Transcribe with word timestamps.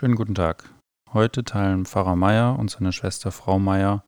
Schönen 0.00 0.16
guten 0.16 0.34
Tag. 0.34 0.64
Heute 1.12 1.44
teilen 1.44 1.84
Pfarrer 1.84 2.16
Meier 2.16 2.58
und 2.58 2.70
seine 2.70 2.90
Schwester 2.90 3.30
Frau 3.30 3.58
Meier 3.58 4.02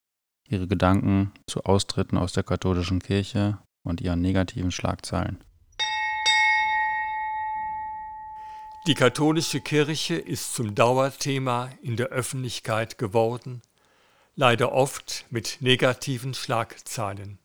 ihre 0.48 0.66
Gedanken 0.66 1.34
zu 1.46 1.64
Austritten 1.64 2.16
aus 2.16 2.32
der 2.32 2.44
katholischen 2.44 3.00
Kirche 3.00 3.58
und 3.84 4.00
ihren 4.00 4.22
negativen 4.22 4.70
Schlagzeilen. 4.70 5.44
Die 8.86 8.94
katholische 8.94 9.60
Kirche 9.60 10.14
ist 10.14 10.54
zum 10.54 10.74
Dauerthema 10.74 11.68
in 11.82 11.96
der 11.96 12.06
Öffentlichkeit 12.06 12.96
geworden, 12.96 13.60
leider 14.34 14.72
oft 14.72 15.26
mit 15.28 15.58
negativen 15.60 16.32
Schlagzeilen. 16.32 17.38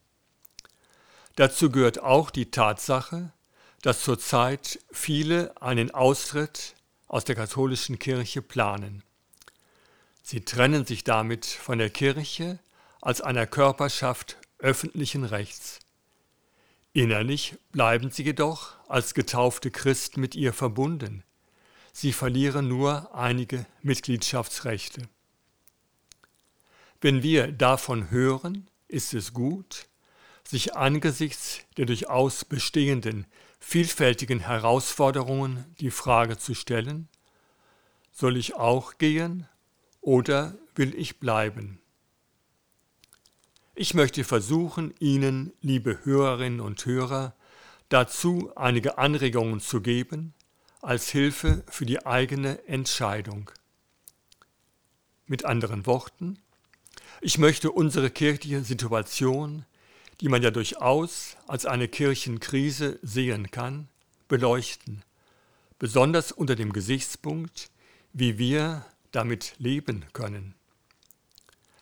Dazu 1.36 1.70
gehört 1.70 2.02
auch 2.02 2.29
die 2.29 2.50
Tatsache, 2.50 3.34
dass 3.82 4.04
zurzeit 4.04 4.79
viele 4.93 5.54
einen 5.61 5.91
Austritt 5.91 6.77
aus 7.07 7.23
der 7.23 7.35
katholischen 7.35 7.99
Kirche 7.99 8.41
planen. 8.41 9.03
Sie 10.23 10.41
trennen 10.41 10.85
sich 10.85 11.03
damit 11.03 11.45
von 11.45 11.77
der 11.77 11.89
Kirche 11.89 12.59
als 13.02 13.21
einer 13.21 13.48
Körperschaft 13.48 14.38
öffentlichen 14.59 15.23
Rechts. 15.23 15.79
Innerlich 16.93 17.55
bleiben 17.71 18.12
sie 18.12 18.23
jedoch 18.23 18.73
als 18.89 19.13
getaufte 19.13 19.71
Christen 19.71 20.20
mit 20.20 20.35
ihr 20.35 20.51
verbunden. 20.51 21.23
Sie 21.93 22.12
verlieren 22.12 22.67
nur 22.67 23.13
einige 23.15 23.65
Mitgliedschaftsrechte. 23.81 25.07
Wenn 26.99 27.23
wir 27.23 27.51
davon 27.51 28.09
hören, 28.09 28.70
ist 28.87 29.13
es 29.13 29.34
gut, 29.34 29.87
sich 30.47 30.75
angesichts 30.75 31.59
der 31.75 31.85
durchaus 31.85 32.45
bestehenden 32.45 33.27
vielfältigen 33.59 34.39
Herausforderungen 34.39 35.65
die 35.79 35.91
Frage 35.91 36.37
zu 36.37 36.53
stellen, 36.53 37.09
soll 38.13 38.37
ich 38.37 38.55
auch 38.55 38.97
gehen 38.97 39.47
oder 39.99 40.55
will 40.75 40.95
ich 40.95 41.20
bleiben? 41.20 41.79
Ich 43.76 43.93
möchte 43.93 44.23
versuchen, 44.23 44.93
Ihnen, 44.99 45.54
liebe 45.62 46.04
Hörerinnen 46.04 46.61
und 46.61 46.84
Hörer, 46.85 47.35
dazu 47.89 48.51
einige 48.55 48.98
Anregungen 48.98 49.59
zu 49.59 49.82
geben, 49.82 50.34
als 50.82 51.09
Hilfe 51.09 51.63
für 51.67 51.85
die 51.85 52.05
eigene 52.05 52.65
Entscheidung. 52.67 53.51
Mit 55.26 55.45
anderen 55.45 55.85
Worten, 55.85 56.39
ich 57.21 57.37
möchte 57.37 57.71
unsere 57.71 58.09
kirchliche 58.09 58.63
Situation 58.63 59.65
die 60.21 60.29
man 60.29 60.41
ja 60.41 60.51
durchaus 60.51 61.37
als 61.48 61.65
eine 61.65 61.87
Kirchenkrise 61.87 62.99
sehen 63.01 63.51
kann, 63.51 63.87
beleuchten, 64.28 65.03
besonders 65.79 66.31
unter 66.31 66.56
dem 66.56 66.73
Gesichtspunkt, 66.73 67.69
wie 68.13 68.38
wir 68.38 68.85
damit 69.12 69.53
leben 69.57 70.06
können. 70.13 70.56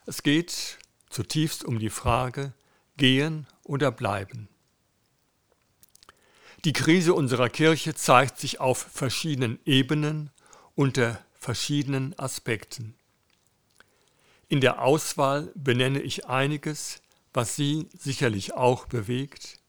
Es 0.06 0.22
geht 0.22 0.78
zutiefst 1.10 1.64
um 1.64 1.80
die 1.80 1.90
Frage, 1.90 2.54
gehen 2.98 3.48
oder 3.64 3.92
bleiben. 3.92 4.50
Die 6.66 6.74
Krise 6.74 7.14
unserer 7.14 7.50
Kirche 7.50 7.94
zeigt 7.94 8.40
sich 8.40 8.60
auf 8.60 8.78
verschiedenen 8.78 9.60
Ebenen 9.66 10.32
unter 10.74 11.24
verschiedenen 11.34 12.18
Aspekten. 12.18 12.96
In 14.48 14.62
der 14.62 14.82
Auswahl 14.82 15.52
benenne 15.56 16.02
ich 16.02 16.28
einiges, 16.28 17.02
was 17.36 17.56
Sie 17.56 17.90
sicherlich 17.98 18.54
auch 18.54 18.86
bewegt. 18.86 19.60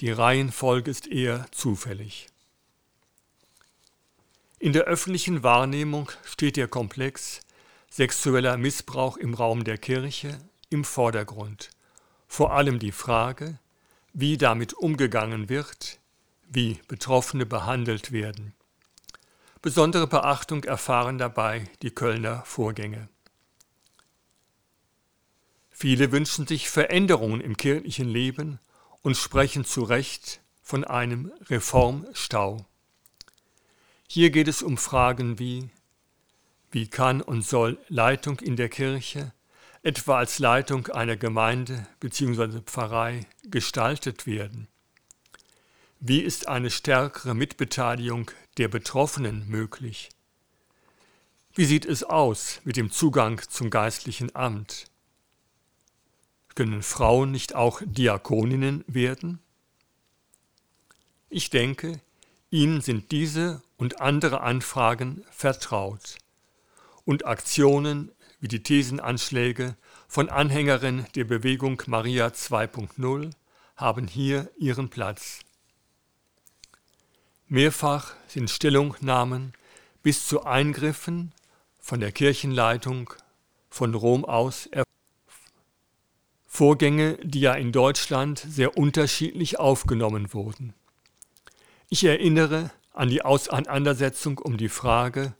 Die 0.00 0.10
Reihenfolge 0.10 0.90
ist 0.90 1.06
eher 1.06 1.46
zufällig. 1.52 2.26
In 4.58 4.72
der 4.72 4.84
öffentlichen 4.84 5.42
Wahrnehmung 5.42 6.10
steht 6.24 6.56
der 6.56 6.68
Komplex 6.68 7.40
sexueller 7.90 8.56
Missbrauch 8.56 9.16
im 9.16 9.34
Raum 9.34 9.64
der 9.64 9.78
Kirche 9.78 10.38
im 10.68 10.84
Vordergrund. 10.84 11.70
Vor 12.28 12.52
allem 12.52 12.78
die 12.78 12.92
Frage, 12.92 13.58
wie 14.12 14.36
damit 14.36 14.74
umgegangen 14.74 15.48
wird, 15.48 15.98
wie 16.48 16.80
Betroffene 16.88 17.46
behandelt 17.46 18.12
werden. 18.12 18.54
Besondere 19.62 20.06
Beachtung 20.06 20.64
erfahren 20.64 21.18
dabei 21.18 21.68
die 21.82 21.90
Kölner 21.90 22.42
Vorgänge. 22.44 23.08
Viele 25.80 26.12
wünschen 26.12 26.46
sich 26.46 26.68
Veränderungen 26.68 27.40
im 27.40 27.56
kirchlichen 27.56 28.06
Leben 28.06 28.60
und 29.00 29.16
sprechen 29.16 29.64
zu 29.64 29.82
Recht 29.82 30.42
von 30.60 30.84
einem 30.84 31.32
Reformstau. 31.48 32.66
Hier 34.06 34.28
geht 34.28 34.46
es 34.46 34.60
um 34.60 34.76
Fragen 34.76 35.38
wie, 35.38 35.70
wie 36.70 36.86
kann 36.86 37.22
und 37.22 37.46
soll 37.46 37.78
Leitung 37.88 38.40
in 38.40 38.56
der 38.56 38.68
Kirche, 38.68 39.32
etwa 39.82 40.18
als 40.18 40.38
Leitung 40.38 40.88
einer 40.88 41.16
Gemeinde 41.16 41.86
bzw. 42.00 42.60
Pfarrei, 42.60 43.26
gestaltet 43.44 44.26
werden? 44.26 44.68
Wie 45.98 46.20
ist 46.20 46.46
eine 46.46 46.68
stärkere 46.68 47.34
Mitbeteiligung 47.34 48.30
der 48.58 48.68
Betroffenen 48.68 49.48
möglich? 49.48 50.10
Wie 51.54 51.64
sieht 51.64 51.86
es 51.86 52.04
aus 52.04 52.60
mit 52.64 52.76
dem 52.76 52.90
Zugang 52.90 53.40
zum 53.48 53.70
geistlichen 53.70 54.36
Amt? 54.36 54.90
Können 56.54 56.82
Frauen 56.82 57.30
nicht 57.30 57.54
auch 57.54 57.80
Diakoninnen 57.84 58.84
werden? 58.86 59.40
Ich 61.28 61.50
denke, 61.50 62.00
Ihnen 62.50 62.80
sind 62.80 63.12
diese 63.12 63.62
und 63.76 64.00
andere 64.00 64.40
Anfragen 64.40 65.24
vertraut 65.30 66.16
und 67.04 67.24
Aktionen 67.24 68.10
wie 68.40 68.48
die 68.48 68.62
Thesenanschläge 68.62 69.76
von 70.08 70.28
Anhängerinnen 70.28 71.06
der 71.14 71.24
Bewegung 71.24 71.80
Maria 71.86 72.28
2.0 72.28 73.30
haben 73.76 74.08
hier 74.08 74.50
ihren 74.58 74.88
Platz. 74.88 75.40
Mehrfach 77.46 78.14
sind 78.26 78.50
Stellungnahmen 78.50 79.52
bis 80.02 80.26
zu 80.26 80.44
Eingriffen 80.44 81.32
von 81.78 82.00
der 82.00 82.12
Kirchenleitung 82.12 83.12
von 83.68 83.94
Rom 83.94 84.24
aus. 84.24 84.68
Vorgänge, 86.60 87.16
die 87.22 87.40
ja 87.40 87.54
in 87.54 87.72
Deutschland 87.72 88.44
sehr 88.46 88.76
unterschiedlich 88.76 89.58
aufgenommen 89.58 90.34
wurden. 90.34 90.74
Ich 91.88 92.04
erinnere 92.04 92.70
an 92.92 93.08
die 93.08 93.22
Auseinandersetzung 93.22 94.36
um 94.36 94.58
die 94.58 94.68
Frage, 94.68 95.34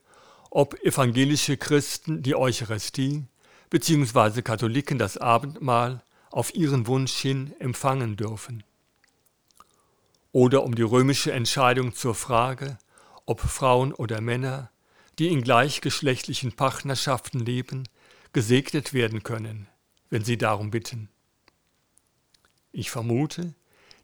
ob 0.48 0.82
evangelische 0.82 1.58
Christen 1.58 2.22
die 2.22 2.34
Eucharistie 2.34 3.24
bzw. 3.68 4.40
Katholiken 4.40 4.96
das 4.96 5.18
Abendmahl 5.18 6.02
auf 6.30 6.54
ihren 6.54 6.86
Wunsch 6.86 7.16
hin 7.16 7.52
empfangen 7.58 8.16
dürfen. 8.16 8.64
Oder 10.32 10.62
um 10.64 10.74
die 10.74 10.80
römische 10.80 11.32
Entscheidung 11.32 11.94
zur 11.94 12.14
Frage, 12.14 12.78
ob 13.26 13.40
Frauen 13.40 13.92
oder 13.92 14.22
Männer, 14.22 14.70
die 15.18 15.28
in 15.28 15.42
gleichgeschlechtlichen 15.42 16.52
Partnerschaften 16.52 17.40
leben, 17.40 17.86
gesegnet 18.32 18.94
werden 18.94 19.22
können 19.22 19.69
wenn 20.10 20.24
Sie 20.24 20.36
darum 20.36 20.70
bitten. 20.70 21.08
Ich 22.72 22.90
vermute, 22.90 23.54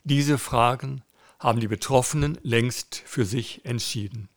diese 0.04 0.38
Fragen 0.38 1.02
haben 1.38 1.60
die 1.60 1.68
Betroffenen 1.68 2.38
längst 2.42 2.96
für 3.04 3.24
sich 3.24 3.64
entschieden. 3.64 4.28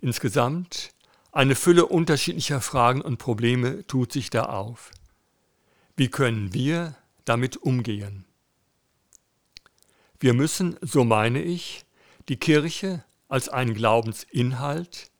Insgesamt 0.00 0.90
eine 1.32 1.54
Fülle 1.54 1.86
unterschiedlicher 1.86 2.60
Fragen 2.60 3.00
und 3.00 3.18
Probleme 3.18 3.86
tut 3.86 4.12
sich 4.12 4.30
da 4.30 4.44
auf. 4.44 4.90
Wie 5.96 6.08
können 6.08 6.52
wir 6.52 6.94
damit 7.24 7.56
umgehen? 7.56 8.24
Wir 10.20 10.34
müssen, 10.34 10.76
so 10.80 11.04
meine 11.04 11.42
ich, 11.42 11.84
die 12.28 12.36
Kirche 12.36 13.04
als 13.28 13.48
einen 13.48 13.74
Glaubensinhalt 13.74 15.10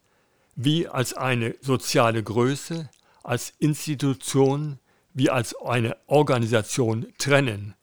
wie 0.57 0.87
als 0.89 1.15
eine 1.15 1.57
soziale 1.61 2.23
Größe 2.23 2.89
als 3.25 3.53
Institution 3.59 4.79
wie 5.13 5.31
als 5.31 5.57
eine 5.57 5.97
Organisation 6.07 7.13
trennen 7.19 7.75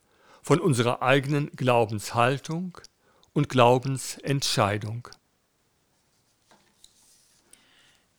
von 0.42 0.60
unserer 0.60 1.02
eigenen 1.02 1.52
Glaubenshaltung 1.52 2.78
und 3.34 3.50
Glaubensentscheidung. 3.50 5.08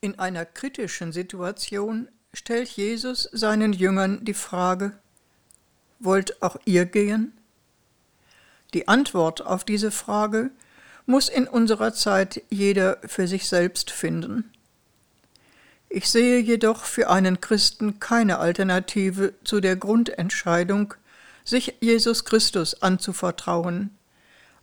In 0.00 0.18
einer 0.18 0.44
kritischen 0.44 1.12
Situation 1.12 2.08
stellt 2.34 2.68
Jesus 2.68 3.28
seinen 3.32 3.72
Jüngern 3.72 4.24
die 4.24 4.34
Frage, 4.34 4.98
wollt 6.00 6.42
auch 6.42 6.56
ihr 6.64 6.86
gehen? 6.86 7.38
Die 8.74 8.88
Antwort 8.88 9.44
auf 9.44 9.64
diese 9.64 9.90
Frage 9.90 10.50
muss 11.06 11.28
in 11.28 11.46
unserer 11.46 11.92
Zeit 11.92 12.42
jeder 12.50 12.98
für 13.04 13.28
sich 13.28 13.48
selbst 13.48 13.90
finden. 13.90 14.51
Ich 15.94 16.08
sehe 16.08 16.38
jedoch 16.38 16.84
für 16.84 17.10
einen 17.10 17.42
Christen 17.42 18.00
keine 18.00 18.38
Alternative 18.38 19.34
zu 19.44 19.60
der 19.60 19.76
Grundentscheidung, 19.76 20.94
sich 21.44 21.74
Jesus 21.80 22.24
Christus 22.24 22.80
anzuvertrauen, 22.80 23.90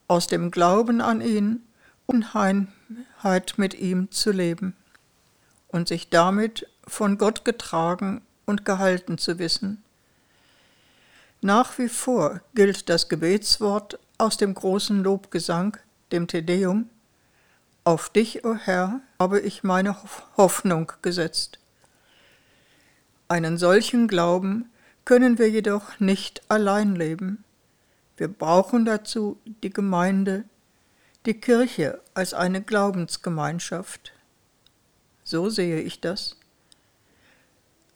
aus 0.07 0.25
dem 0.25 0.49
Glauben 0.49 1.01
an 1.01 1.21
ihn 1.21 1.61
Uneinheit 2.07 3.53
mit 3.57 3.75
ihm 3.75 4.09
zu 4.09 4.31
leben 4.31 4.75
und 5.67 5.87
sich 5.87 6.09
damit 6.09 6.67
von 6.87 7.19
Gott 7.19 7.45
getragen 7.45 8.23
und 8.47 8.65
gehalten 8.65 9.19
zu 9.19 9.37
wissen. 9.37 9.83
Nach 11.41 11.77
wie 11.77 11.89
vor 11.89 12.41
gilt 12.55 12.89
das 12.89 13.07
Gebetswort 13.07 13.99
aus 14.17 14.37
dem 14.37 14.55
großen 14.55 15.03
Lobgesang, 15.03 15.77
dem 16.11 16.25
Tedeum, 16.25 16.89
Auf 17.83 18.09
dich, 18.09 18.43
o 18.43 18.55
Herr, 18.55 19.01
habe 19.19 19.41
ich 19.41 19.63
meine 19.63 19.97
Hoffnung 20.37 20.93
gesetzt. 21.01 21.59
Einen 23.27 23.57
solchen 23.57 24.07
Glauben 24.07 24.71
können 25.03 25.37
wir 25.37 25.49
jedoch 25.49 25.99
nicht 25.99 26.41
allein 26.49 26.95
leben. 26.95 27.43
Wir 28.15 28.29
brauchen 28.29 28.85
dazu 28.85 29.37
die 29.63 29.71
Gemeinde, 29.71 30.45
die 31.25 31.33
Kirche 31.33 32.01
als 32.13 32.33
eine 32.33 32.61
Glaubensgemeinschaft. 32.61 34.13
So 35.23 35.49
sehe 35.49 35.81
ich 35.81 35.99
das. 35.99 36.37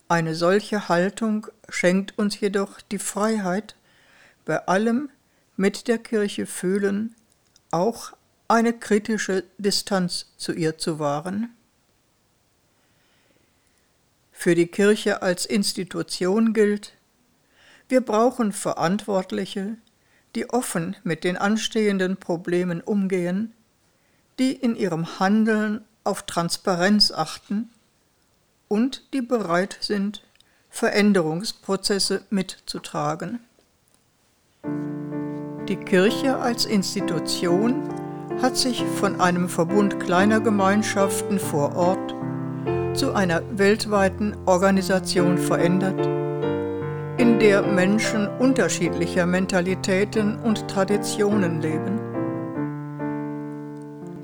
Eine 0.10 0.36
solche 0.36 0.90
Haltung 0.90 1.48
schenkt 1.70 2.18
uns 2.18 2.40
jedoch 2.40 2.82
die 2.82 3.00
Freiheit, 3.00 3.76
bei 4.46 4.68
allem 4.68 5.10
mit 5.56 5.88
der 5.88 5.98
Kirche 5.98 6.46
fühlen, 6.46 7.16
auch 7.72 8.12
eine 8.54 8.74
kritische 8.74 9.46
Distanz 9.58 10.28
zu 10.38 10.54
ihr 10.54 10.78
zu 10.78 11.00
wahren. 11.00 11.56
Für 14.32 14.54
die 14.54 14.68
Kirche 14.68 15.24
als 15.24 15.48
Institution 15.48 16.54
gilt, 16.54 16.94
wir 17.90 18.02
brauchen 18.02 18.52
Verantwortliche, 18.52 19.78
die 20.36 20.52
offen 20.52 20.96
mit 21.04 21.24
den 21.24 21.36
anstehenden 21.36 22.18
Problemen 22.18 22.82
umgehen, 22.82 23.54
die 24.38 24.52
in 24.52 24.76
ihrem 24.76 25.20
Handeln 25.20 25.84
auf 26.04 26.22
Transparenz 26.22 27.12
achten 27.12 27.72
und 28.68 29.14
die 29.14 29.24
bereit 29.24 29.80
sind, 29.82 30.22
Veränderungsprozesse 30.70 32.24
mitzutragen. 32.30 33.40
Die 35.68 35.78
Kirche 35.78 36.38
als 36.38 36.66
Institution 36.66 37.93
hat 38.42 38.58
sich 38.58 38.84
von 39.00 39.20
einem 39.22 39.50
Verbund 39.50 40.00
kleiner 40.00 40.40
Gemeinschaften 40.40 41.40
vor 41.40 41.76
Ort 41.76 42.16
zu 42.94 43.14
einer 43.14 43.42
weltweiten 43.58 44.36
Organisation 44.46 45.38
verändert, 45.38 46.06
in 47.18 47.40
der 47.40 47.62
Menschen 47.62 48.28
unterschiedlicher 48.40 49.26
Mentalitäten 49.26 50.40
und 50.40 50.68
Traditionen 50.68 51.62
leben. 51.62 52.00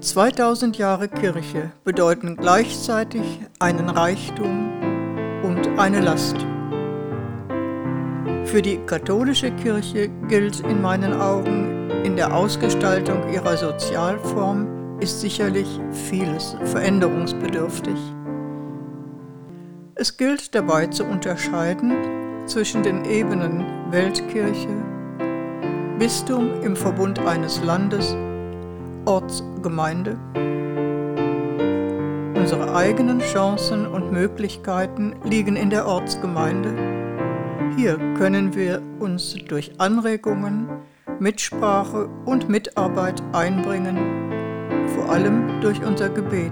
2000 0.01 0.77
Jahre 0.77 1.09
Kirche 1.09 1.71
bedeuten 1.83 2.37
gleichzeitig 2.37 3.41
einen 3.59 3.89
Reichtum 3.89 4.69
und 5.43 5.67
eine 5.77 5.99
Last. 5.99 6.37
Für 8.51 8.63
die 8.63 8.79
katholische 8.87 9.51
Kirche 9.51 10.09
gilt 10.27 10.61
in 10.61 10.81
meinen 10.81 11.13
Augen, 11.13 11.91
in 12.03 12.15
der 12.15 12.35
Ausgestaltung 12.35 13.31
ihrer 13.31 13.55
Sozialform 13.55 14.97
ist 14.99 15.21
sicherlich 15.21 15.67
vieles 15.91 16.57
veränderungsbedürftig. 16.63 17.95
Es 19.93 20.17
gilt 20.17 20.55
dabei 20.55 20.87
zu 20.87 21.03
unterscheiden 21.03 21.93
zwischen 22.47 22.81
den 22.81 23.05
Ebenen 23.05 23.63
Weltkirche, 23.91 24.83
Bistum 25.99 26.49
im 26.63 26.75
Verbund 26.75 27.19
eines 27.19 27.63
Landes, 27.63 28.17
Ortsgemeinde. 29.05 30.17
Unsere 32.33 32.73
eigenen 32.75 33.19
Chancen 33.19 33.85
und 33.85 34.11
Möglichkeiten 34.11 35.13
liegen 35.23 35.55
in 35.55 35.69
der 35.69 35.85
Ortsgemeinde. 35.85 36.88
Hier 37.81 37.97
können 38.17 38.53
wir 38.55 38.81
uns 38.99 39.33
durch 39.47 39.71
Anregungen, 39.77 40.67
Mitsprache 41.17 42.09
und 42.25 42.49
Mitarbeit 42.49 43.23
einbringen, 43.31 43.97
vor 44.89 45.09
allem 45.09 45.61
durch 45.61 45.81
unser 45.81 46.09
Gebet 46.09 46.51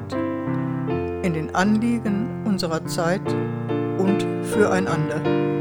in 1.23 1.33
den 1.33 1.53
Anliegen 1.53 2.45
unserer 2.45 2.85
Zeit 2.85 3.27
und 3.97 4.25
füreinander. 4.41 5.56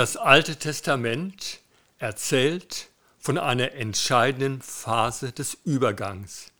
Das 0.00 0.16
Alte 0.16 0.56
Testament 0.56 1.60
erzählt 1.98 2.88
von 3.18 3.36
einer 3.36 3.72
entscheidenden 3.72 4.62
Phase 4.62 5.30
des 5.30 5.58
Übergangs. 5.66 6.52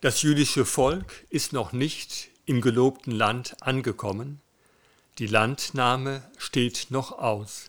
Das 0.00 0.22
jüdische 0.22 0.64
Volk 0.64 1.24
ist 1.30 1.52
noch 1.52 1.70
nicht 1.70 2.28
im 2.46 2.60
gelobten 2.60 3.12
Land 3.12 3.54
angekommen, 3.62 4.40
die 5.18 5.28
Landnahme 5.28 6.28
steht 6.38 6.88
noch 6.90 7.12
aus. 7.12 7.68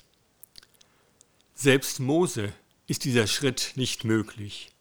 Selbst 1.53 1.99
Mose 1.99 2.51
ist 2.87 3.05
dieser 3.05 3.27
Schritt 3.27 3.73
nicht 3.75 4.03
möglich. 4.03 4.71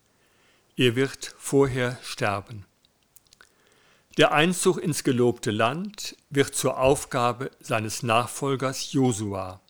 Er 0.79 0.97
wird 0.97 1.35
vorher 1.37 1.99
sterben. 2.03 2.65
Der 4.17 4.33
Einzug 4.33 4.79
ins 4.79 5.05
gelobte 5.05 5.51
Land 5.51 6.17
wird 6.31 6.55
zur 6.55 6.79
Aufgabe 6.79 7.51
seines 7.61 8.03
Nachfolgers 8.03 8.95
Josua. 8.95 9.61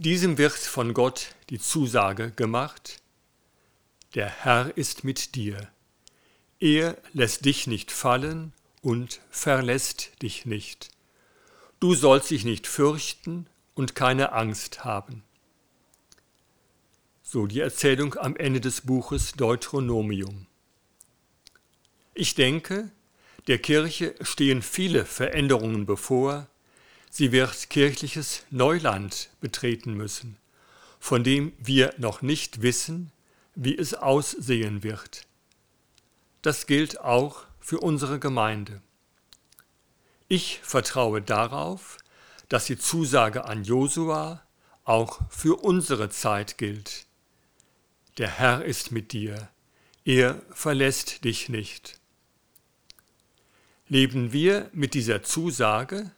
Diesem 0.00 0.38
wird 0.38 0.52
von 0.52 0.94
Gott 0.94 1.34
die 1.50 1.58
Zusage 1.58 2.30
gemacht, 2.30 3.02
der 4.14 4.28
Herr 4.28 4.76
ist 4.76 5.02
mit 5.02 5.34
dir. 5.34 5.72
Er 6.60 6.96
lässt 7.12 7.44
dich 7.44 7.66
nicht 7.66 7.90
fallen 7.90 8.52
und 8.80 9.20
verlässt 9.28 10.22
dich 10.22 10.46
nicht. 10.46 10.90
Du 11.80 11.96
sollst 11.96 12.30
dich 12.30 12.44
nicht 12.44 12.68
fürchten 12.68 13.48
und 13.74 13.96
keine 13.96 14.30
Angst 14.30 14.84
haben. 14.84 15.24
So 17.24 17.48
die 17.48 17.58
Erzählung 17.58 18.14
am 18.14 18.36
Ende 18.36 18.60
des 18.60 18.82
Buches 18.82 19.32
Deuteronomium. 19.32 20.46
Ich 22.14 22.36
denke, 22.36 22.92
der 23.48 23.58
Kirche 23.58 24.14
stehen 24.20 24.62
viele 24.62 25.04
Veränderungen 25.04 25.86
bevor, 25.86 26.46
Sie 27.10 27.32
wird 27.32 27.70
kirchliches 27.70 28.44
Neuland 28.50 29.30
betreten 29.40 29.94
müssen, 29.94 30.36
von 31.00 31.24
dem 31.24 31.52
wir 31.58 31.94
noch 31.98 32.22
nicht 32.22 32.62
wissen, 32.62 33.10
wie 33.54 33.76
es 33.76 33.94
aussehen 33.94 34.82
wird. 34.82 35.26
Das 36.42 36.66
gilt 36.66 37.00
auch 37.00 37.44
für 37.60 37.80
unsere 37.80 38.18
Gemeinde. 38.18 38.80
Ich 40.28 40.60
vertraue 40.62 41.22
darauf, 41.22 41.98
dass 42.48 42.66
die 42.66 42.78
Zusage 42.78 43.44
an 43.44 43.64
Josua 43.64 44.42
auch 44.84 45.20
für 45.30 45.56
unsere 45.56 46.08
Zeit 46.10 46.58
gilt. 46.58 47.06
Der 48.18 48.28
Herr 48.28 48.64
ist 48.64 48.90
mit 48.90 49.12
dir, 49.12 49.48
er 50.04 50.40
verlässt 50.50 51.24
dich 51.24 51.48
nicht. 51.48 51.98
Leben 53.88 54.32
wir 54.32 54.70
mit 54.72 54.94
dieser 54.94 55.22
Zusage, 55.22 56.10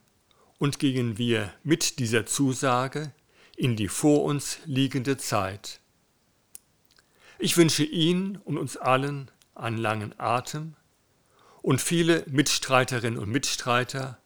und 0.61 0.79
gehen 0.79 1.17
wir 1.17 1.53
mit 1.65 1.99
dieser 1.99 2.27
Zusage 2.27 3.13
in 3.57 3.77
die 3.77 3.89
vor 3.89 4.23
uns 4.25 4.59
liegende 4.67 5.17
Zeit. 5.17 5.81
Ich 7.39 7.57
wünsche 7.57 7.83
Ihnen 7.83 8.37
und 8.37 8.59
uns 8.59 8.77
allen 8.77 9.31
einen 9.55 9.79
langen 9.79 10.15
Atem 10.21 10.75
und 11.63 11.81
viele 11.81 12.25
Mitstreiterinnen 12.29 13.19
und 13.19 13.31
Mitstreiter 13.31 14.19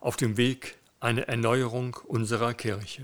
auf 0.00 0.16
dem 0.16 0.38
Weg 0.38 0.78
einer 0.98 1.28
Erneuerung 1.28 1.94
unserer 2.06 2.54
Kirche. 2.54 3.02